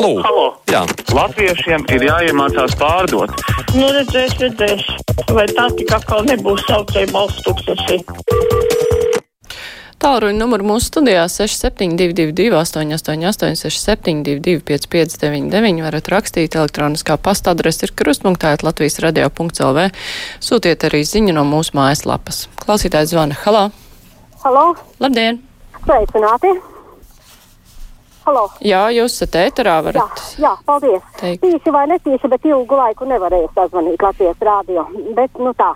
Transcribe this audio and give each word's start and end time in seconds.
Halo! 0.00 0.22
Halo. 0.24 0.44
Jā. 0.72 0.80
Latviešiem 1.12 1.82
ir 1.92 2.02
jāiemācās 2.06 2.72
pārdot. 2.80 3.34
Nu, 3.76 3.90
redzēs, 3.92 4.32
redzēs. 4.40 4.86
Vai 5.28 5.44
tā 5.52 5.66
tik 5.76 5.92
atkal 5.92 6.24
nebūs 6.24 6.64
saucēja 6.70 7.10
balsts 7.12 7.44
tūkstoši? 7.44 7.98
Tālruņa 10.00 10.38
numuru 10.40 10.70
mūsu 10.70 10.88
studijā 10.88 11.26
6722, 11.28 12.48
888, 12.62 13.60
672, 13.60 14.64
559, 14.72 15.84
varat 15.84 16.08
rakstīt 16.16 16.56
elektroniskā 16.56 17.20
pasta 17.20 17.52
adrese 17.52 17.84
ir 17.84 17.92
krustpunktā, 17.92 18.56
Latvijas 18.64 18.96
radio.lv. 19.04 19.90
Sūtiet 20.40 20.88
arī 20.88 21.04
ziņu 21.04 21.36
no 21.36 21.44
mūsu 21.44 21.76
mājaslapas. 21.76 22.46
Klausītājs 22.64 23.12
zvana. 23.12 23.36
Halo! 23.44 23.68
Halo! 24.48 24.68
Labdien! 24.96 25.44
Sveicināti! 25.84 26.56
Halo! 28.20 28.42
Jā, 28.60 28.82
jūs 28.92 29.14
esat 29.16 29.36
ēterā, 29.40 29.78
Jā, 29.96 30.04
jā, 30.42 30.50
paldies. 30.68 31.04
Teikt. 31.16 31.40
Tīši 31.40 31.72
vai 31.72 31.86
netīši, 31.88 32.28
bet 32.28 32.44
ilgu 32.44 32.76
laiku 32.76 33.08
nevarēju 33.08 33.48
sazvanīt 33.56 34.02
Latvijas 34.04 34.42
rādio. 34.44 34.84
Bet, 35.16 35.38
nu 35.40 35.54
tā, 35.56 35.70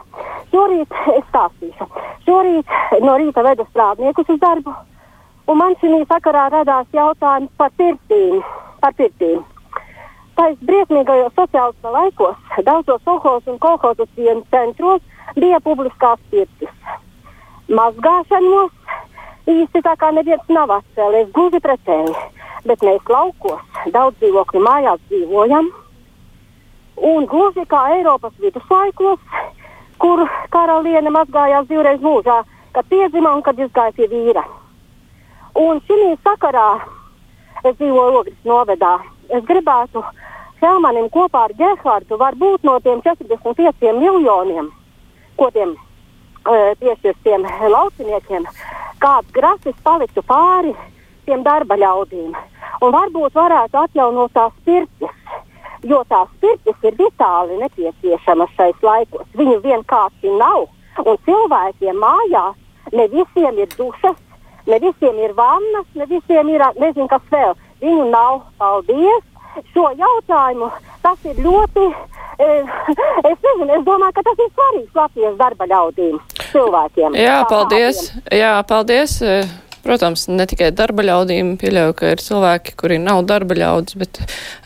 šorīt 0.53 0.93
es 1.15 1.25
stāstīšu. 1.31 1.89
Šorīt 2.27 2.77
no 3.01 3.17
rīta 3.21 3.45
vedu 3.47 3.65
strādniekus 3.71 4.29
uz 4.37 4.43
darbu, 4.45 4.75
un 5.49 5.61
man 5.61 5.77
šī 5.81 6.03
sakarā 6.11 6.51
radās 6.53 6.87
jautājums 6.93 7.51
par 7.57 7.73
pirtīm. 7.81 8.45
Par 8.85 8.93
pirtīm. 9.01 9.41
Tais 10.37 10.57
briesmīgajos 10.69 11.33
sociālisma 11.39 11.93
laikos 11.95 12.63
daudzos 12.67 13.01
kolhozos 13.07 13.49
un 13.53 13.59
kolhozu 13.63 14.05
cienu 14.17 14.43
centros 14.51 15.01
bija 15.39 15.61
publiskās 15.65 16.21
pirtis. 16.31 16.73
Mazgāšanos 17.71 18.84
īsti 19.51 19.83
tā 19.85 19.95
kā 20.01 20.11
neviens 20.15 20.49
nav 20.49 20.73
atcēlies, 20.79 21.31
gluži 21.37 21.61
pretēji. 21.65 22.15
Bet 22.65 22.83
mēs 22.87 23.11
laukos, 23.13 23.61
daudz 23.93 24.17
dzīvokļu 24.23 24.63
mājās 24.65 25.01
dzīvojam. 25.11 25.71
Un 27.11 27.27
gluži 27.29 27.67
kā 27.69 27.83
Eiropas 27.97 28.33
viduslaikos, 28.41 29.21
kur 30.01 30.25
karaliene 30.55 31.13
mazgājās 31.13 31.69
divreiz 31.69 32.01
mūžā, 32.01 32.43
kad 32.73 32.89
piedzima 32.89 33.35
un 33.37 33.43
kad 33.45 33.59
izgāja 33.61 33.93
pie 33.97 34.09
vīra. 34.11 34.45
Un 35.55 35.81
šī 35.87 36.15
sakarā 36.25 36.69
es 37.65 37.77
dzīvoju 37.77 38.21
Ogres 38.21 38.41
novedā. 38.49 38.97
Es 39.29 39.45
gribētu 39.49 40.03
Helmanim 40.63 41.11
kopā 41.13 41.45
ar 41.49 41.55
Gerhardu 41.59 42.17
varbūt 42.21 42.65
no 42.65 42.79
tiem 42.85 43.03
45 43.05 43.93
miljoniem, 44.01 44.71
ko 45.37 45.51
tiem 45.55 45.77
e, 46.45 46.75
piešķirtiem 46.81 47.47
lauciniekiem, 47.75 48.49
kāds 49.03 49.31
grasis 49.37 49.77
paliktu 49.85 50.23
pāri 50.27 50.75
tiem 51.27 51.45
darba 51.47 51.77
ļaudīm. 51.81 52.35
Un 52.83 52.93
varbūt 52.93 53.37
varētu 53.37 53.81
atjaunot 53.81 54.33
tās 54.37 54.53
pirtis, 54.65 55.15
jo 55.85 56.03
tās 56.09 56.29
pirtis 56.41 56.89
ir 56.89 56.97
vitāli 56.99 57.61
nepieciešamas 57.63 58.53
šais 58.59 58.83
laikos. 58.83 59.27
Viņu 59.39 59.61
vienkārši 59.65 60.37
nav. 60.39 60.69
Un 61.05 61.19
cilvēkiem 61.27 61.99
mājās 61.99 62.57
ne 62.93 63.07
visiem 63.11 63.59
ir 63.59 63.71
dušas, 63.77 64.17
ne 64.67 64.79
visiem 64.81 65.19
ir 65.19 65.35
vannas, 65.37 65.87
ne 65.95 66.07
visiem 66.11 66.51
ir 66.53 66.65
nezinu, 66.81 67.09
kas 67.09 67.25
vēl. 67.31 67.55
Viņu 67.81 68.11
nav. 68.11 68.43
Paldies! 68.59 69.25
Šo 69.71 69.87
jautājumu 69.95 70.71
tas 71.03 71.27
ir 71.31 71.39
ļoti. 71.45 71.85
E, 72.39 72.47
es 73.31 73.39
nezinu, 73.47 73.71
es 73.79 73.85
domāju, 73.87 74.15
ka 74.17 74.25
tas 74.27 74.41
ir 74.41 74.49
svarīgs 74.53 74.97
Latvijas 74.99 75.37
darba 75.41 75.69
ļaudīm, 75.71 76.17
cilvēkiem. 76.51 77.19
Jā, 77.21 77.43
paldies! 77.51 78.09
Jā, 78.33 78.57
paldies! 78.69 79.21
Protams, 79.85 80.25
ne 80.33 80.47
tikai 80.49 80.71
darba 80.73 81.05
ļaudīm, 81.05 81.59
pieļauju, 81.61 81.95
ka 81.99 82.15
ir 82.15 82.23
cilvēki, 82.25 82.73
kuri 82.81 82.97
nav 83.03 83.21
darba 83.29 83.57
ļaudis, 83.59 83.99
bet 84.01 84.21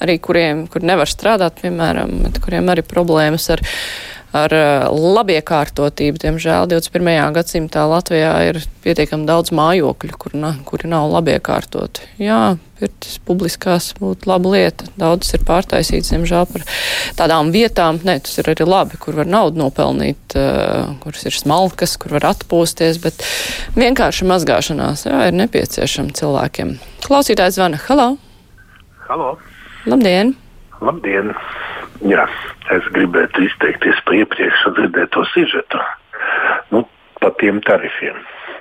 arī 0.05 0.15
kuriem, 0.23 0.69
kur 0.71 0.85
nevar 0.87 1.11
strādāt, 1.11 1.59
piemēram, 1.65 2.13
kuriem 2.45 2.71
arī 2.71 2.85
problēmas 2.87 3.49
ar, 3.51 3.65
ar 4.37 4.53
eh, 4.55 4.87
labiekārtotību. 4.93 6.21
Diemžēl 6.23 6.69
21. 6.71 7.11
gadsimtā 7.37 7.85
Latvijā 7.89 8.33
ir 8.51 8.61
pietiekami 8.85 9.29
daudz 9.29 9.53
mājokļu, 9.57 10.17
kur 10.21 10.35
na, 10.39 10.55
kuri 10.69 10.91
nav 10.91 11.09
labiekārtoti. 11.13 12.07
Jā, 12.23 12.59
pirtis 12.79 13.19
publiskās 13.27 13.91
būtu 13.99 14.29
laba 14.31 14.53
lieta. 14.55 14.89
Daudzas 15.01 15.37
ir 15.39 15.45
pārtaisītas, 15.49 16.13
diemžēl, 16.15 16.47
par 16.53 16.67
tādām 17.19 17.53
vietām. 17.55 18.01
Nē, 18.07 18.19
tas 18.27 18.39
ir 18.41 18.51
arī 18.53 18.69
labi, 18.69 19.01
kur 19.01 19.19
var 19.19 19.29
naudu 19.31 19.63
nopelnīt, 19.65 20.37
uh, 20.39 20.95
kuras 21.03 21.27
ir 21.27 21.35
smalkas, 21.35 21.97
kur 22.01 22.15
var 22.19 22.31
atpūsties, 22.35 23.01
bet 23.03 23.25
vienkārši 23.79 24.29
mazgāšanās 24.31 25.09
jā, 25.09 25.25
ir 25.31 25.39
nepieciešama 25.41 26.15
cilvēkiem. 26.19 26.77
Klausītājs 27.07 27.59
zvana. 27.59 27.81
Halo! 27.89 28.13
Halo! 29.09 29.35
Labdien! 29.89 30.37
Labdien! 30.85 31.35
Jā, 32.07 32.29
es 32.75 32.87
gribētu 32.95 33.43
izteikties 33.49 33.99
par 34.07 34.15
iepriekš 34.21 34.69
dzirdēto 34.77 35.25
sižetu. 35.33 35.81
Nu, 36.71 36.85
par 37.19 37.35
tiem 37.43 37.59
tarifiem. 37.67 38.21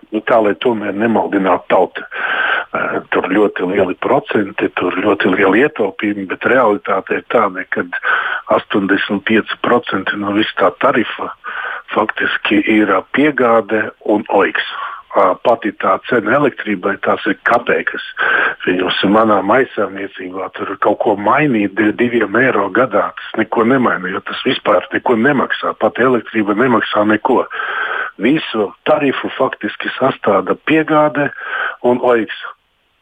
Nu, 0.09 0.23
tā 0.25 0.39
lai 0.41 0.55
tomēr 0.63 0.95
nemaldinātu 0.97 1.67
tautu. 1.69 2.05
Uh, 2.07 3.03
tur 3.13 3.27
ļoti 3.31 3.67
lieli 3.69 3.95
procenti, 4.03 4.69
tur 4.79 4.95
ļoti 5.03 5.31
lieli 5.35 5.63
ietaupījumi, 5.65 6.25
bet 6.31 6.47
realitāte 6.49 7.19
ir 7.19 7.25
tāda, 7.31 7.63
ka 7.71 7.85
85% 8.55 10.17
no 10.19 10.33
visā 10.35 10.57
tā 10.59 10.71
tarifa 10.81 11.31
faktiski 11.93 12.61
ir 12.73 12.91
piegāde 13.15 13.87
un 14.05 14.25
oiks. 14.33 14.65
Pati 15.15 15.71
tā 15.81 15.95
cena 16.09 16.35
elektrībai, 16.37 16.97
tās 17.01 17.23
ir 17.25 17.37
kapeikas. 17.47 18.03
Viņus 18.65 18.99
manā 19.09 19.39
maisāniecībā 19.41 20.49
tur 20.57 20.73
kaut 20.83 20.99
ko 20.99 21.15
mainīt 21.15 21.73
div- 21.79 21.95
diviem 21.97 22.35
eiro 22.35 22.67
gadā. 22.69 23.07
Tas 23.15 23.39
neko 23.39 23.63
nemaina, 23.63 24.11
jo 24.11 24.19
tas 24.19 24.41
vispār 24.45 24.83
neko 24.93 25.15
nemaksā. 25.15 25.73
Pat 25.79 25.97
elektrība 26.03 26.53
nemaksā 26.59 27.05
neko. 27.07 27.45
Visu 28.19 28.73
tarifu 28.85 29.31
faktiski 29.37 29.89
sastāda 29.97 30.57
piegāde 30.67 31.31
un 31.83 31.99
oiks. 32.03 32.35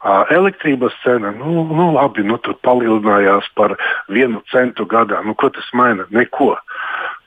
Elektrības 0.05 0.93
cena, 1.01 1.31
nu, 1.33 1.65
nu 1.65 1.91
labi, 1.95 2.21
nu, 2.23 2.37
tur 2.37 2.53
palielinājās 2.61 3.47
par 3.57 3.73
vienu 4.07 4.43
centu 4.51 4.85
gadā. 4.85 5.23
Nu, 5.25 5.33
ko 5.33 5.49
tas 5.49 5.65
maina? 5.73 6.05
Neko. 6.13 6.53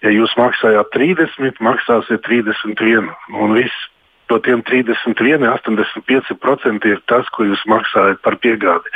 Ja 0.07 0.13
jūs 0.15 0.31
maksājāt 0.39 0.93
30, 0.95 1.59
maksāsiet 1.59 2.23
31. 2.23 3.11
Un 3.35 3.57
viss. 3.59 3.89
No 4.29 4.39
tiem 4.45 4.61
31, 4.63 5.49
85% 5.49 6.85
ir 6.91 6.99
tas, 7.09 7.29
ko 7.33 7.47
jūs 7.49 7.63
maksājat 7.71 8.21
par 8.21 8.37
piegādi. 8.43 8.93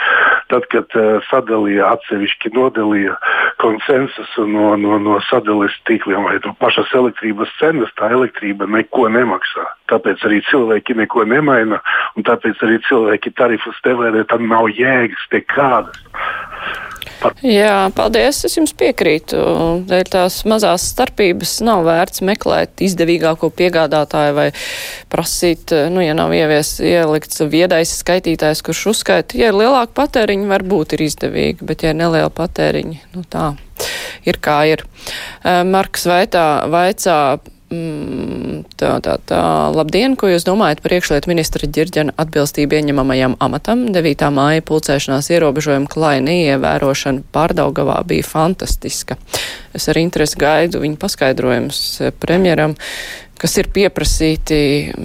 Tad, 0.52 0.66
kad 0.74 0.92
uh, 0.98 1.24
sadalīja 1.30 1.88
atsevišķi 1.94 2.52
nodalīja 2.52 3.16
konsensusu 3.62 4.44
no, 4.50 4.74
no, 4.76 4.98
no 5.00 5.16
sadales 5.30 5.72
tīkliem 5.88 6.28
vai 6.28 6.36
no 6.44 6.52
pašas 6.60 6.92
elektrības 6.98 7.52
cenas, 7.60 7.92
tā 7.96 8.12
elektrība 8.12 8.68
neko 8.68 9.08
nemaksā. 9.14 9.64
Tāpēc 9.92 10.26
arī 10.28 10.42
cilvēki 10.50 10.98
neko 11.00 11.24
nemaina, 11.32 11.80
un 12.16 12.28
tāpēc 12.28 12.60
arī 12.68 12.82
cilvēki 12.90 13.32
tarifus 13.40 13.80
tevērē, 13.88 14.26
tam 14.28 14.44
nav 14.52 14.68
jēgas 14.76 15.28
nekādas. 15.32 16.04
Jā, 17.46 17.90
paldies. 17.94 18.42
Es 18.46 18.56
jums 18.58 18.72
piekrītu. 18.78 19.38
Dēļ 19.88 20.10
tās 20.12 20.40
mazās 20.48 20.86
starpības 20.92 21.56
nav 21.66 21.84
vērts 21.86 22.22
meklēt 22.26 22.82
izdevīgāko 22.84 23.50
piegādātāju 23.58 24.36
vai 24.38 24.48
prasīt, 25.12 25.74
nu, 25.92 26.02
ja 26.04 26.16
nav 26.18 26.34
ievies, 26.36 26.76
ielikts 26.82 27.42
viedais 27.52 27.94
skaitītājs, 28.02 28.62
kurš 28.66 28.86
uzskaita, 28.94 29.38
ja 29.38 29.50
ir 29.52 29.58
lielāka 29.58 29.94
patēriņa, 30.02 30.50
varbūt 30.54 30.96
ir 30.96 31.06
izdevīgi, 31.08 31.66
bet 31.68 31.86
ja 31.86 31.94
ir 31.94 32.00
neliela 32.00 32.32
patēriņa, 32.34 33.02
nu 33.16 33.26
tā 33.30 33.52
ir 34.28 34.38
kā 34.42 34.62
ir. 34.70 34.86
Eh, 35.42 35.62
Marks 35.66 36.06
Vaitā 36.08 36.46
vaicā. 36.70 37.18
Mm, 37.72 38.42
Tā, 38.82 38.96
tā, 39.02 39.16
tā. 39.26 39.40
Labdien, 39.74 40.14
ko 40.18 40.30
jūs 40.30 40.46
domājat 40.46 40.82
par 40.82 40.94
iekšlietu 40.96 41.30
ministra 41.30 41.68
ģirģena 41.70 42.14
atbilstību 42.20 42.78
ieņemamajam 42.78 43.36
amatam? 43.42 43.84
9. 43.94 44.24
māja 44.34 44.64
pulcēšanās 44.66 45.30
ierobežojuma 45.34 45.90
klāja 45.90 46.22
neievērošana 46.26 47.24
pārdaugavā 47.34 48.00
bija 48.08 48.26
fantastiska. 48.26 49.18
Es 49.76 49.88
ar 49.90 50.00
interesi 50.02 50.40
gaidu 50.40 50.82
viņa 50.82 50.98
paskaidrojumus 51.02 51.82
eh, 52.02 52.14
premjeram, 52.22 52.76
kas 53.42 53.58
ir 53.58 53.70
pieprasīti, 53.74 54.58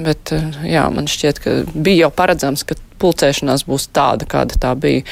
bet 0.05 0.33
eh, 0.35 0.59
jā, 0.75 0.85
man 0.93 1.09
šķiet, 1.09 1.41
ka 1.41 1.55
bija 1.73 2.05
jau 2.05 2.11
paredzams, 2.13 2.65
ka 2.67 2.77
pulcēšanās 3.01 3.65
būs 3.69 3.89
tāda, 3.93 4.25
kāda 4.29 4.57
tā 4.61 4.73
bija, 4.77 5.03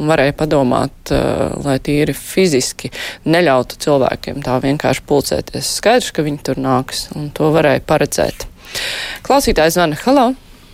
un 0.00 0.08
varēja 0.08 0.32
padomāt, 0.38 0.94
uh, 1.12 1.52
lai 1.60 1.76
tīri 1.84 2.14
fiziski 2.16 2.88
neļautu 3.28 3.76
cilvēkiem 3.84 4.40
tā 4.46 4.56
vienkārši 4.64 5.04
pulcēties. 5.04 5.74
Skaidrs, 5.76 6.08
ka 6.16 6.24
viņi 6.24 6.40
tur 6.46 6.60
nāks, 6.64 7.10
un 7.12 7.28
to 7.36 7.50
varēja 7.52 7.84
paredzēt. 7.84 8.46
Klausītājs 9.28 9.76
zvana, 9.76 10.00
halo! 10.06 10.30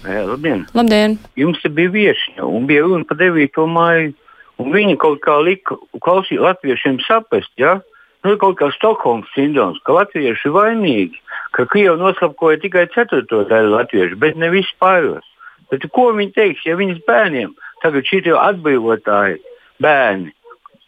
Jā, 0.06 0.22
labdien! 0.30 0.62
Labdien! 0.78 1.18
Jums 1.36 1.66
bija 1.74 1.90
viesiņa, 1.96 2.46
un 2.46 2.70
bija 2.70 2.86
runa 2.86 3.02
par 3.08 3.18
9. 3.18 3.66
māju, 3.74 4.14
un 4.62 4.70
viņi 4.78 4.94
kaut 5.02 5.18
kā 5.26 5.40
lika 5.42 5.74
klausīt 5.98 6.38
latviešiem 6.38 7.02
saprast, 7.08 7.50
ja? 7.58 7.80
Nu, 8.25 8.34
ir 8.34 8.40
kaut 8.40 8.58
kā 8.61 8.69
Stokholmas 8.75 9.31
sindroms, 9.32 9.81
ka 9.87 9.96
latvieši 9.96 10.49
ir 10.49 10.55
vainīgi, 10.55 11.20
ka 11.56 11.64
Krievi 11.70 11.96
noslapkoja 12.00 12.61
tikai 12.61 12.84
ceturto 12.94 13.44
daļu 13.49 13.72
latviešu, 13.78 14.19
bet 14.20 14.37
ne 14.37 14.50
vispāros. 14.52 15.25
Bet 15.72 15.87
ko 15.94 16.11
viņi 16.17 16.34
teiks, 16.37 16.67
ja 16.67 16.76
viņas 16.76 17.00
bērniem 17.06 17.55
tagad 17.81 18.05
šie 18.08 18.34
atbrīvotāji 18.37 19.40
bērni. 19.81 20.34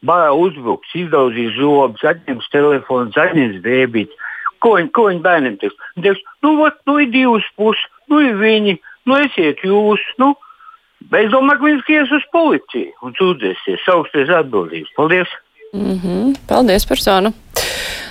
Bārā 0.02 0.32
uzbruks, 0.34 0.90
izdaudzīs 0.98 1.54
zobus, 1.56 2.02
atņems 2.02 2.48
telefonu, 2.52 3.12
atņems 3.14 3.60
dēbīti. 3.64 4.18
Ko, 4.62 4.74
viņ, 4.78 4.88
ko 4.94 5.06
viņi 5.08 5.22
bērniem 5.22 5.58
teiks? 5.62 5.78
Viņi 5.94 6.08
teiks, 6.08 6.24
nu, 6.42 6.56
vat, 6.58 6.80
nu 6.90 6.98
ir 7.02 7.12
divas 7.14 7.46
puses, 7.58 7.84
nu 8.10 8.18
ir 8.22 8.34
viņi, 8.40 8.76
nu 9.08 9.20
esiet 9.22 9.62
jūs. 9.66 10.02
Nu. 10.18 10.34
Es 11.18 11.30
domāju, 11.32 11.58
ka 11.58 11.68
viņi 11.68 11.80
skies 11.84 12.12
uz 12.18 12.26
policiju 12.34 13.06
un 13.06 13.14
sūdzēsies, 13.18 13.86
sauksies 13.86 14.30
atbildības. 14.42 14.92
Paldies! 14.98 15.32
Mm 15.72 16.00
-hmm. 16.00 16.34
Paldies 16.46 16.86
zvanu! 17.00 17.32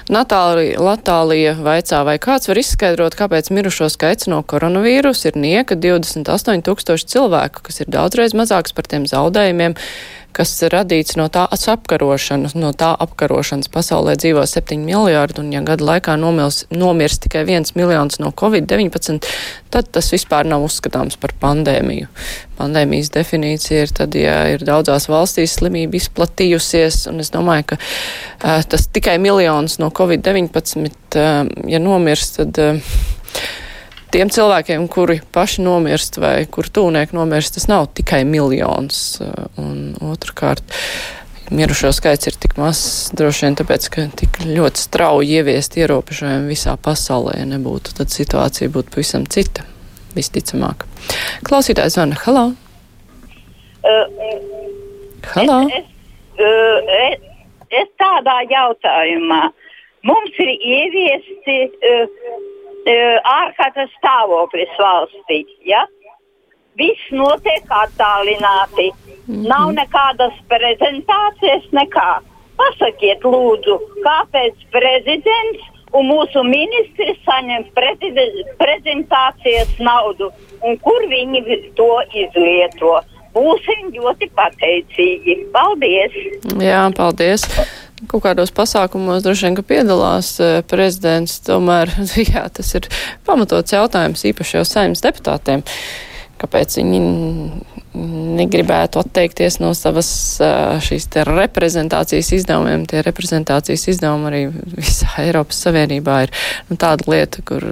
Natālija 0.10 0.80
Latālija 0.80 1.54
vaicā, 1.56 2.04
vai 2.04 2.18
kāds 2.18 2.48
var 2.48 2.58
izskaidrot, 2.58 3.16
kāpēc 3.16 3.52
mirušo 3.54 3.90
skaits 3.90 4.28
no 4.28 4.42
koronavīrusa 4.44 5.28
ir 5.28 5.36
nieka 5.36 5.76
28 5.76 6.62
tūkstoši 6.66 7.06
cilvēku, 7.06 7.62
kas 7.62 7.80
ir 7.82 7.88
daudzreiz 7.88 8.34
mazāks 8.34 8.74
par 8.74 8.88
tiem 8.88 9.06
zaudējumiem, 9.06 9.76
kas 10.36 10.54
radīts 10.72 11.18
no 11.20 11.28
tā 11.32 11.44
apkarošanas, 11.52 12.56
no 12.58 12.72
tā 12.78 12.92
apkarošanas 13.06 13.72
pasaulē 13.72 14.16
dzīvo 14.20 14.44
7 14.48 14.82
miljārdi, 14.86 15.42
un 15.44 15.52
ja 15.56 15.62
gada 15.66 15.86
laikā 15.88 16.16
nomils, 16.20 16.64
nomirs 16.72 17.20
tikai 17.24 17.44
1 17.46 17.74
miljons 17.80 18.20
no 18.24 18.32
Covid-19, 18.42 19.22
tad 19.72 19.92
tas 19.96 20.12
vispār 20.14 20.48
nav 20.50 20.66
uzskatāms 20.68 21.20
par 21.22 21.36
pandēmiju. 21.42 22.10
Pandēmijas 22.60 23.12
definīcija 23.16 23.88
ir 23.88 23.96
tad, 23.98 24.18
ja 24.18 24.38
ir 24.54 24.66
daudzās 24.68 25.08
valstīs 25.12 25.58
slimība 25.60 25.98
izplatījusies, 26.00 27.06
un 27.12 27.24
es 27.24 27.34
domāju, 27.34 27.72
ka 27.74 27.80
uh, 27.82 28.62
tas 28.68 28.88
tikai 28.94 29.18
miljons 29.22 29.80
no 29.82 29.90
Covid-19, 29.90 30.94
uh, 31.18 31.42
ja 31.72 31.82
nomirs, 31.84 32.36
tad. 32.40 32.62
Uh, 32.62 33.60
tiem 34.12 34.30
cilvēkiem, 34.32 34.86
kuri 34.92 35.20
paši 35.34 35.64
nomirst 35.66 36.20
vai 36.22 36.44
kur 36.52 36.68
tūnieki 36.68 37.16
nomirst, 37.16 37.56
tas 37.58 37.68
nav 37.72 37.90
tikai 37.98 38.22
miljons. 38.28 39.22
Un 39.62 39.94
otrkārt, 40.12 40.64
mirušo 41.52 41.92
skaits 41.96 42.30
ir 42.30 42.38
tik 42.40 42.58
mazs, 42.60 43.12
droši 43.18 43.48
vien 43.48 43.58
tāpēc, 43.60 43.88
ka 43.94 44.08
tik 44.22 44.42
ļoti 44.48 44.84
strauji 44.84 45.40
ieviest 45.40 45.78
ierobežojumi 45.80 46.52
visā 46.52 46.76
pasaulē, 46.80 47.40
nebūtu, 47.54 47.96
tad 47.98 48.14
situācija 48.14 48.72
būtu 48.74 48.96
pavisam 48.96 49.28
cita, 49.32 49.66
visticamāk. 50.18 50.86
Klausītājs 51.48 51.98
zvana, 51.98 52.20
halo! 52.26 52.52
Uh, 53.82 54.06
halo! 55.34 55.64
Es, 55.72 55.82
es, 55.82 56.46
uh, 56.46 56.94
es, 57.08 57.28
es 57.82 57.92
tādā 58.02 58.38
jautājumā. 58.52 59.44
Mums 60.08 60.38
ir 60.42 60.50
ieviesti 60.50 61.58
uh, 61.70 62.50
ārkārtas 62.88 63.90
stāvoklis 64.00 64.72
valstī. 64.80 65.46
Ja? 65.66 65.86
Viss 66.78 67.12
notiek 67.12 67.66
attālināti. 67.68 68.92
Mm 69.28 69.36
-hmm. 69.36 69.48
Nav 69.48 69.74
nekādas 69.74 70.34
prezentācijas, 70.50 71.66
nekā. 71.72 72.22
Pasakiet, 72.58 73.22
lūdzu, 73.24 73.80
kāpēc 74.06 74.56
prezidents 74.72 75.62
un 75.94 76.08
mūsu 76.08 76.44
ministri 76.44 77.16
saņem 77.26 77.64
prezentācijas 78.58 79.80
naudu 79.80 80.32
un 80.62 80.78
kur 80.78 81.02
viņi 81.08 81.72
to 81.76 82.02
izlieto? 82.14 83.02
Būsim 83.34 83.94
ļoti 83.96 84.28
pateicīgi. 84.36 85.38
Paldies! 85.54 86.12
Jā, 86.60 86.90
paldies! 86.98 87.48
Kaut 88.10 88.24
kādos 88.26 88.54
pasākumos 88.56 89.24
droši 89.26 89.48
vien, 89.48 89.58
ka 89.58 89.66
piedalās 89.68 90.34
e, 90.42 90.52
prezidents, 90.70 91.40
tomēr, 91.46 91.92
jā, 92.34 92.46
tas 92.54 92.72
ir 92.78 92.88
pamatots 93.28 93.76
jautājums 93.76 94.26
īpaši 94.32 94.58
jau 94.60 94.66
saimnes 94.68 95.04
deputātiem, 95.06 95.66
kāpēc 96.42 96.80
viņi 96.82 97.02
negribētu 97.92 99.02
atteikties 99.02 99.58
no 99.60 99.74
savas 99.76 100.10
šīs 100.86 101.08
te 101.12 101.26
reprezentācijas 101.28 102.32
izdevumiem. 102.38 102.86
Tie 102.90 103.02
reprezentācijas 103.04 103.84
izdevumi 103.92 104.30
arī 104.30 104.42
visā 104.78 105.10
Eiropas 105.26 105.60
Savienībā 105.66 106.22
ir 106.26 106.34
nu, 106.70 106.78
tāda 106.80 107.08
lieta, 107.12 107.44
kur 107.48 107.66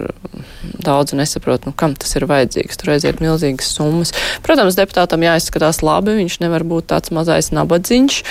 daudz 0.84 1.16
nesaprot, 1.16 1.68
nu, 1.68 1.76
kam 1.76 1.96
tas 2.00 2.16
ir 2.20 2.28
vajadzīgs. 2.30 2.80
Tur 2.80 2.96
aiziet 2.96 3.24
milzīgas 3.24 3.72
summas. 3.78 4.14
Protams, 4.46 4.78
deputātam 4.80 5.24
jāizskatās 5.24 5.84
labi, 5.86 6.18
viņš 6.20 6.40
nevar 6.44 6.68
būt 6.68 6.90
tāds 6.92 7.14
mazais 7.16 7.54
nabadzīņš, 7.56 8.24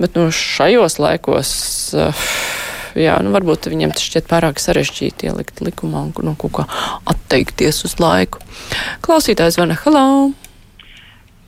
bet 0.00 0.16
nu, 0.16 0.30
šajos 0.32 0.96
laikos. 1.02 1.50
Uh, 1.92 2.28
jā, 2.98 3.18
nu, 3.24 3.34
varbūt 3.34 3.68
viņiem 3.72 3.92
tas 3.92 4.06
šķiet 4.06 4.30
pārāk 4.30 4.62
sarežģīti 4.62 5.28
ielikt 5.28 5.60
likumā 5.64 6.06
un 6.08 6.14
no 6.16 6.32
nu, 6.32 6.38
kaut 6.40 6.56
kā 6.60 6.66
atteikties 7.10 7.84
uz 7.88 7.98
laiku. 8.00 8.40
Klausītājs 9.04 9.58
zvana, 9.58 9.76
hello! 9.84 10.32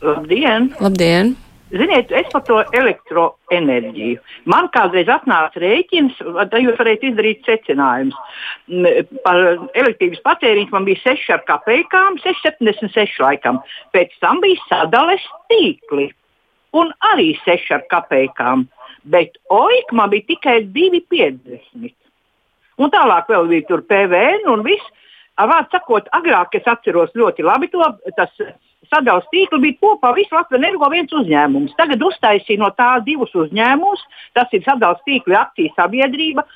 Labdien! 0.06 0.70
Labdien! 0.80 1.34
Ziniet, 1.74 2.12
es 2.14 2.28
par 2.30 2.44
to 2.46 2.60
elektroenerģiju. 2.78 4.20
Man 4.46 4.68
kādreiz 4.74 5.08
atnāca 5.10 5.58
rēķins, 5.58 6.20
tad 6.22 6.54
jūs 6.62 6.76
varat 6.78 7.02
izdarīt 7.08 7.42
secinājumus. 7.48 8.14
Par 9.24 9.40
elektrības 9.74 10.22
patēriņu 10.28 10.70
man 10.70 10.86
bija 10.86 11.02
6 11.02 11.32
ar 11.34 11.42
kapekām, 11.48 12.20
6,76 12.22 13.18
laikam. 13.24 13.58
Pēc 13.96 14.14
tam 14.22 14.38
bija 14.44 14.62
sadales 14.68 15.26
tīkli 15.50 16.12
un 16.78 16.94
arī 17.10 17.32
6 17.42 17.74
ar 17.74 17.82
kapekām. 17.90 18.68
Bet 19.10 19.34
OIK 19.50 19.90
man 19.98 20.14
bija 20.14 20.28
tikai 20.30 20.60
2,50. 20.70 21.90
Un 22.78 22.94
tālāk 22.94 23.26
vēl 23.32 23.50
bija 23.50 23.82
PVN 23.90 24.46
un 24.54 24.62
viss. 24.66 24.94
Vārds 25.36 25.74
sakot, 25.74 26.06
agrāk 26.16 26.54
es 26.56 26.70
atceros 26.70 27.10
ļoti 27.18 27.44
labi 27.44 27.68
to. 27.74 27.84
Tas, 28.16 28.30
sadalījuma 28.92 29.32
tīklu 29.32 29.60
bija 29.62 29.78
kopā 29.82 30.12
visu 30.16 30.36
Latvijas 30.36 30.62
energo 30.62 30.88
viens 30.92 31.12
uzņēmums. 31.20 31.74
Tagad 31.78 32.02
uztaisīja 32.06 32.62
no 32.62 32.70
tā 32.78 32.96
divus 33.06 33.34
uzņēmumus. 33.34 34.02
Tas 34.36 34.52
ir 34.56 34.64
sadalījuma 34.66 35.06
tīkla 35.08 35.42
akciju 35.42 35.74
sabiedrība. 35.76 36.46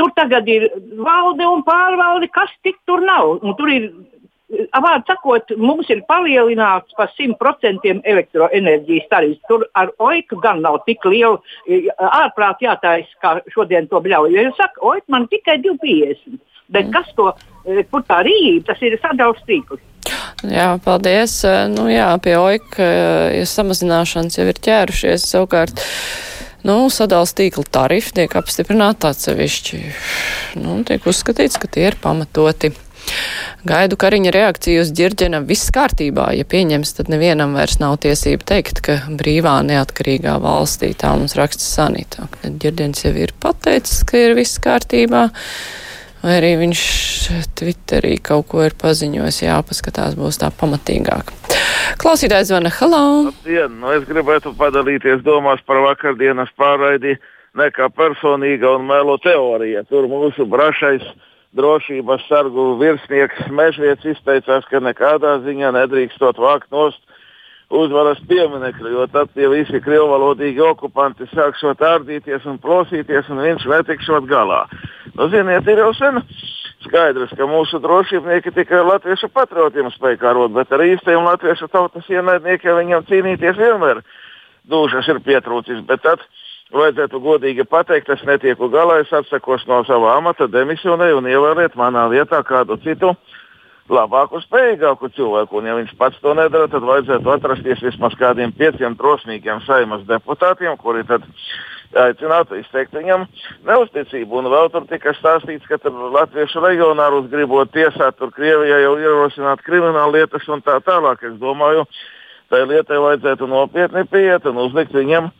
Tur 0.00 0.12
tagad 0.16 0.48
ir 0.48 0.70
valde 1.04 1.46
un 1.46 1.62
pārvalde, 1.66 2.30
kas 2.32 2.50
tik 2.64 2.78
tur 2.88 3.04
nav. 3.04 3.36
Un 3.44 3.56
tur 3.58 3.70
ir, 3.70 3.90
vārds 4.72 5.06
sakot, 5.10 5.52
mums 5.60 5.90
ir 5.92 6.00
palielināts 6.08 6.96
par 6.96 7.12
100% 7.12 8.00
elektroenerģijas 8.14 9.10
tarifs. 9.12 9.42
Tur 9.50 9.66
ar 9.78 9.92
oiku 10.02 10.40
gan 10.42 10.64
nav 10.64 10.80
tik 10.88 11.04
liela 11.04 11.38
ārprāt 12.08 12.64
jātājas, 12.64 13.12
kā 13.22 13.36
šodien 13.52 13.90
to 13.92 14.00
bļauj. 14.02 14.32
Ja 14.32 14.48
jūs 14.48 14.58
sakat, 14.60 14.82
oik 14.94 15.06
man 15.12 15.28
tikai 15.32 15.60
250. 15.62 16.40
Bet 16.72 16.88
kas 16.94 17.10
to, 17.18 17.28
kur 17.92 18.04
tā 18.08 18.22
rīta, 18.24 18.72
tas 18.72 18.84
ir 18.86 18.96
sadalījums 19.02 19.48
tīkls. 19.48 19.88
Jā, 20.42 20.68
paldies. 20.82 21.38
Nu 21.70 21.86
jā, 21.92 22.10
pie 22.22 22.36
oika 22.40 22.86
ja 23.36 23.46
samazināšanas 23.46 24.38
jau 24.40 24.46
ir 24.50 24.60
ķērušies 24.66 25.26
savukārt. 25.30 25.82
Nu, 26.66 26.86
sadals 26.94 27.34
tīkla 27.34 27.64
tarifi 27.74 28.14
tiek 28.20 28.34
apstiprināti 28.38 29.08
atsevišķi. 29.10 29.82
Nu, 30.62 30.78
tiek 30.86 31.06
uzskatīts, 31.10 31.58
ka 31.62 31.70
tie 31.70 31.88
ir 31.90 31.98
pamatoti. 32.02 32.70
Gaidu 33.66 33.96
Kariņa 33.98 34.30
reakciju 34.34 34.82
uz 34.82 34.90
ģirģena 34.94 35.42
viss 35.46 35.70
kārtībā. 35.74 36.28
Ja 36.38 36.46
pieņems, 36.48 36.94
tad 36.98 37.10
nevienam 37.12 37.54
vairs 37.58 37.78
nav 37.82 37.98
tiesība 38.02 38.46
teikt, 38.54 38.82
ka 38.86 38.98
brīvā 39.18 39.56
neatkarīgā 39.66 40.36
valstī 40.42 40.92
tā 40.98 41.12
mums 41.18 41.36
raksta 41.38 41.66
sanitā. 41.66 42.28
Ģirģens 42.42 43.06
jau 43.06 43.14
ir 43.18 43.34
pateicis, 43.42 44.02
ka 44.06 44.22
ir 44.26 44.36
viss 44.38 44.62
kārtībā. 44.62 45.28
Vai 46.22 46.36
arī 46.38 46.52
viņš 46.60 46.80
Twitterī 47.58 48.12
kaut 48.22 48.46
ko 48.52 48.62
ir 48.62 48.76
paziņojis, 48.78 49.40
jāpaskatās, 49.42 50.14
būs 50.14 50.38
tā 50.38 50.52
pamatīgāk. 50.54 51.32
Klausītājs 51.98 52.52
zvana, 52.52 52.70
hello! 52.76 53.02
Labdien! 53.26 53.74
Nu, 53.80 53.90
es 53.96 54.06
gribētu 54.06 54.52
padalīties 54.58 55.24
domās 55.26 55.62
par 55.66 55.82
vakardienas 55.82 56.52
pārraidi 56.54 57.16
ne 57.58 57.68
kā 57.74 57.90
personīga 57.90 58.70
un 58.76 58.86
melo 58.86 59.18
teorija. 59.22 59.82
Tur 59.90 60.06
mūsu 60.10 60.46
brašais 60.46 61.02
drošības 61.58 62.22
sargu 62.30 62.76
virsnieks 62.78 63.50
Mežviets 63.50 64.06
izteicās, 64.14 64.68
ka 64.70 64.78
nekādā 64.78 65.40
ziņā 65.42 65.74
nedrīkstot 65.74 66.38
vākt 66.38 66.70
nost 66.70 67.02
uzvaras 67.72 68.20
pieminekļu, 68.28 68.94
jo 68.94 69.06
tad 69.10 69.32
tie 69.34 69.48
visi 69.50 69.80
krievvalodīgi 69.82 70.62
okupanti 70.70 71.26
sākšot 71.32 71.82
ārdīties 71.82 72.46
un 72.46 72.62
plosīties, 72.62 73.30
un 73.32 73.42
viņš 73.42 73.66
netikšot 73.74 74.28
galā. 74.30 74.66
Nu, 75.12 75.28
ziniet, 75.28 75.66
ir 75.68 75.82
jau 75.82 75.92
sen 75.96 76.22
skaidrs, 76.86 77.32
ka 77.36 77.46
mūsu 77.48 77.80
drošībnieki 77.82 78.52
tikai 78.56 78.80
latviešu 78.86 79.28
patriotiem 79.32 79.90
spēj 79.92 80.16
karot, 80.22 80.54
bet 80.56 80.72
ar 80.72 80.84
īstajiem 80.86 81.26
latviešu 81.28 81.68
tautas 81.72 82.08
ienaidniekiem 82.10 82.78
viņam 82.80 83.04
cīnīties 83.10 83.60
vienmēr 83.60 84.00
dušas 84.68 85.10
ir 85.12 85.20
pietrūcis. 85.26 85.82
Bet 85.88 86.02
tad 86.06 86.24
vajadzētu 86.72 87.20
godīgi 87.20 87.68
pateikt, 87.68 88.08
es 88.14 88.24
netieku 88.26 88.70
galā, 88.72 89.02
es 89.02 89.12
atsakos 89.12 89.66
no 89.68 89.82
sava 89.84 90.16
amata, 90.16 90.48
demisionēju 90.48 91.20
un 91.20 91.30
ievēliet 91.30 91.76
manā 91.78 92.06
vietā 92.12 92.40
kādu 92.48 92.78
citu 92.82 93.12
labāku, 93.92 94.40
spējīgāku 94.46 95.10
cilvēku. 95.16 95.60
Un, 95.60 95.68
ja 95.68 95.76
viņš 95.76 95.92
pats 96.00 96.20
to 96.24 96.32
nedara, 96.38 96.70
tad 96.72 96.86
vajadzētu 96.88 97.34
atrasties 97.34 97.84
vismaz 97.84 98.16
kādiem 98.18 98.54
pieciem 98.56 98.96
drosmīgiem 98.96 99.60
saimas 99.66 100.06
deputātiem, 100.08 100.78
kuri 100.80 101.04
tad 101.08 101.26
aicinātu 101.98 102.58
izteikt 102.60 102.94
viņam 102.96 103.26
neusticību. 103.68 104.40
Un 104.40 104.50
vēl 104.52 104.70
tur 104.72 104.86
tika 104.90 105.14
stāstīts, 105.18 105.66
ka 105.68 105.78
latviešu 105.88 106.62
regionārus 106.64 107.30
gribot 107.32 107.72
tiesāt, 107.74 108.18
tur 108.18 108.32
Krievijā 108.34 108.80
jau 108.84 108.96
ierosināt 109.00 109.62
kriminālu 109.66 110.18
lietas 110.18 110.48
un 110.48 110.64
tā 110.64 110.78
tālāk. 110.84 111.24
Es 111.28 111.38
domāju, 111.40 111.84
tai 112.52 112.64
lietai 112.68 113.00
vajadzētu 113.00 113.48
nopietni 113.48 114.04
pieiet 114.10 114.46
un 114.50 114.64
uzlikt 114.66 114.94
viņam 114.96 115.30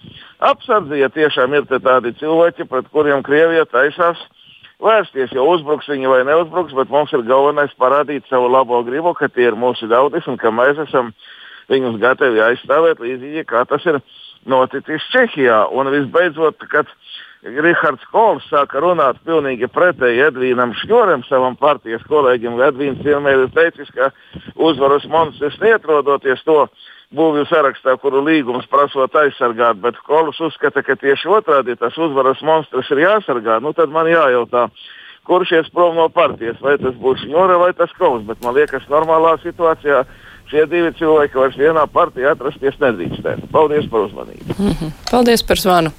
apsardzi, 0.43 1.01
ja 1.03 1.11
tiešām 1.13 1.55
ir 1.55 1.67
tādi 1.73 2.15
cilvēki, 2.21 2.69
pret 2.71 2.89
kuriem 2.93 3.23
Krievija 3.27 3.67
taisās 3.69 4.21
vērsties, 4.83 5.35
jo 5.37 5.45
uzbruks 5.53 5.89
viņi 5.91 6.11
vai 6.11 6.23
neuzbruks, 6.27 6.75
bet 6.75 6.91
mums 6.91 7.13
ir 7.15 7.23
galvenais 7.29 7.75
parādīt 7.79 8.27
savu 8.31 8.49
labo 8.51 8.83
gribu, 8.87 9.15
ka 9.15 9.29
tie 9.31 9.51
ir 9.51 9.59
mūsu 9.59 9.87
ļaudis 9.91 10.27
un 10.31 10.41
ka 10.41 10.51
mēs 10.55 10.81
esam 10.89 11.13
viņus 11.71 12.01
gatavi 12.03 12.43
aizstāvēt 12.43 13.03
līdzīgi, 13.03 13.47
kā 13.49 13.63
tas 13.69 13.85
ir 13.87 14.01
noticis 14.49 15.05
Čehijā. 15.13 15.65
Un 15.73 15.91
visbeidzot, 15.93 16.65
kad 16.71 16.91
Rihards 17.43 18.05
Kols 18.15 18.45
sāka 18.47 18.81
runāt 18.83 19.19
pilnīgi 19.27 19.67
pretēji 19.73 20.23
Edvīnam 20.29 20.75
Šņoram, 20.79 21.25
savam 21.27 21.57
partijas 21.59 22.05
kolēģim, 22.07 22.61
Edvīns 22.69 23.03
vienmēr 23.03 23.47
ir 23.47 23.53
teicis, 23.55 23.91
ka 23.97 24.13
uzvaras 24.55 25.07
monstrs 25.11 25.59
neatrodoties 25.63 26.45
to 26.47 26.69
būvju 27.13 27.45
sarakstā, 27.51 27.97
kuru 28.01 28.23
līgums 28.25 28.69
prasot 28.71 29.15
aizsargāt, 29.19 29.81
bet 29.83 29.99
Kols 30.07 30.39
uzskata, 30.41 30.85
ka 30.87 30.97
tieši 30.97 31.29
otrādi 31.35 31.77
tas 31.81 31.99
uzvaras 31.99 32.41
monstrs 32.47 32.91
ir 32.95 33.03
jāsargā. 33.05 33.59
Nu, 33.61 33.75
tad 33.77 33.91
man 33.91 34.07
jājautā, 34.07 34.69
kurš 35.27 35.57
ies 35.59 35.73
prom 35.75 35.99
no 35.99 36.09
partijas, 36.15 36.63
vai 36.63 36.79
tas 36.79 36.95
būs 37.03 37.27
Šņora 37.27 37.59
vai 37.59 37.73
tas 37.75 37.91
Kols. 37.99 38.23
Bet 38.29 38.39
man 38.47 38.55
liekas, 38.57 38.87
normālā 38.93 39.35
situācijā 39.43 40.05
šie 40.53 40.67
divi 40.71 40.93
cilvēki 40.99 41.41
vairs 41.41 41.57
vienā 41.59 41.87
partijā 41.93 42.35
atrasties 42.37 42.77
nedrīkstētu. 42.83 43.49
Paldies 43.53 43.89
par 43.91 44.07
uzmanību. 44.09 44.59
Mm 44.59 44.75
-hmm. 44.75 44.93
Paldies 45.11 45.43
par 45.49 45.61
zvanu. 45.61 45.93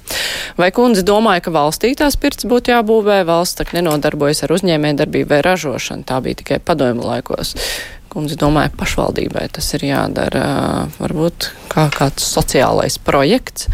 Vai 0.58 0.70
kundze 0.70 1.02
domāja, 1.02 1.40
ka 1.40 1.50
valstī 1.50 1.94
tās 1.98 2.16
pirts 2.16 2.46
būtu 2.46 2.70
jābūvē, 2.70 3.24
valsts 3.26 3.58
tak 3.58 3.72
nenodarbojas 3.74 4.44
ar 4.44 4.54
uzņēmējdarbību 4.54 5.28
vai 5.28 5.42
ražošanu? 5.42 6.06
Tā 6.06 6.20
bija 6.22 6.34
tikai 6.42 6.58
padomju 6.58 7.02
laikos 7.02 7.54
kundze 8.14 8.36
domāja, 8.38 8.70
pašvaldībai 8.78 9.48
tas 9.56 9.74
ir 9.74 9.88
jādara 9.88 10.86
varbūt 11.00 11.50
kā 11.72 11.88
kāds 11.90 12.22
sociālais 12.36 12.98
projekts. 13.02 13.66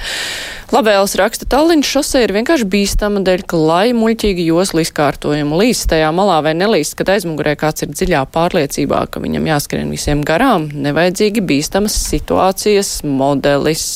Labēls 0.71 1.17
raksta, 1.19 1.49
Tallinas 1.50 1.89
šose 1.91 2.21
ir 2.23 2.31
vienkārši 2.31 2.67
bīstama 2.71 3.25
dēļ, 3.27 3.41
ka 3.50 3.59
lai 3.59 3.91
muļķīgi 3.91 4.45
joslu 4.53 4.85
izkārtojumu 4.85 5.57
līst 5.59 5.89
tajā 5.91 6.12
malā 6.15 6.37
vai 6.47 6.53
nelīst, 6.55 6.95
kad 6.95 7.09
aizmugurē 7.11 7.57
kāds 7.59 7.83
ir 7.83 7.89
dziļā 7.91 8.21
pārliecībā, 8.31 9.00
ka 9.11 9.19
viņam 9.19 9.49
jāskrien 9.50 9.91
visiem 9.91 10.21
garām, 10.23 10.69
nevajadzīgi 10.71 11.43
bīstamas 11.43 11.97
situācijas 12.05 12.91
modelis. 13.03 13.87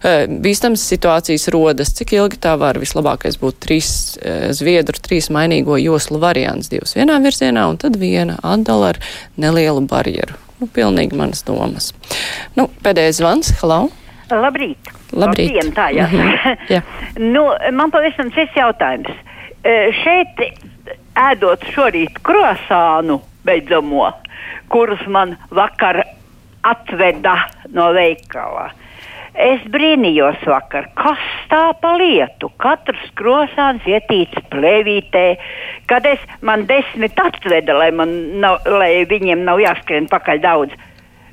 Bīstamas 0.00 0.86
situācijas 0.88 1.44
rodas, 1.52 1.92
cik 1.98 2.14
ilgi 2.16 2.40
tā 2.46 2.54
var. 2.60 2.80
Vislabākais 2.80 3.36
būtu 3.42 3.60
trīs 3.66 3.90
zviedru, 4.56 4.96
trīs 5.04 5.28
mainīgo 5.28 5.76
joslu 5.82 6.22
variants, 6.22 6.72
divas 6.72 6.96
vienā 6.96 7.18
virzienā 7.20 7.66
un 7.68 7.76
tad 7.82 8.00
viena 8.00 8.38
atdala 8.40 8.94
ar 8.94 9.02
nelielu 9.36 9.84
barjeru. 9.84 10.40
Nu, 10.62 10.70
pilnīgi 10.72 11.20
manas 11.20 11.44
domas. 11.44 11.92
Nu, 12.56 12.70
pēdējais 12.80 13.20
zvans. 13.20 13.52
Hello! 13.60 13.82
Labrīt! 14.32 14.99
Labrīt. 15.12 15.50
Labdien, 15.50 15.72
tā 15.74 15.90
jā. 15.94 16.06
Mm 16.06 16.30
-hmm. 16.30 17.32
nu, 17.34 17.44
man 17.72 17.90
pavisam 17.90 18.30
cits 18.30 18.56
jautājums. 18.56 19.10
E, 19.64 19.92
šeit 20.02 20.40
ēdot 21.14 21.64
šorīt 21.74 22.20
krosānu 22.22 23.20
beidzamo, 23.44 24.12
kurus 24.68 25.02
man 25.06 25.36
vakar 25.50 26.04
atveda 26.62 27.36
no 27.74 27.92
veikala. 27.92 28.70
Es 29.40 29.62
brīnījos 29.72 30.42
vakar, 30.46 30.88
kas 30.98 31.20
tā 31.48 31.70
pa 31.80 31.92
lietu. 31.96 32.50
Katrs 32.60 33.04
krosāns 33.14 33.86
ietīts 33.86 34.42
plēvītē, 34.50 35.24
kad 35.86 36.06
es 36.06 36.18
man 36.42 36.66
desmit 36.66 37.18
atveda, 37.20 37.76
lai, 37.78 37.90
man 37.94 38.40
nav, 38.42 38.58
lai 38.66 39.06
viņiem 39.08 39.44
nav 39.46 39.62
jāskrien 39.62 40.10
pakaļ 40.10 40.42
daudz. 40.42 40.74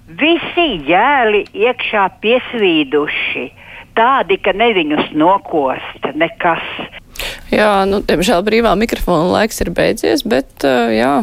Visi 0.07 0.67
jēli 0.87 1.43
iekšā 1.65 2.05
piesvīduši 2.21 3.47
tādi, 3.97 4.37
ka 4.41 4.53
ne 4.55 4.69
viņus 4.77 5.11
nokost 5.17 6.11
nekas. 6.17 6.63
Jā, 7.51 7.71
nu, 7.89 8.01
diemžēl 8.05 8.43
brīvā 8.45 8.75
mikrofona 8.77 9.31
laiks 9.39 9.63
ir 9.63 9.73
beidzies, 9.75 10.25
bet 10.27 10.67
uh, 10.67 10.91
jā, 10.93 11.13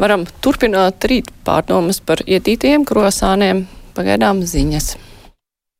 varam 0.00 0.26
turpināt 0.44 1.06
rīt 1.08 1.30
pārdomas 1.46 2.02
par 2.04 2.22
ietītiem 2.26 2.86
krosāniem. 2.88 3.64
Pagaidām 3.94 4.42
ziņas. 4.42 4.96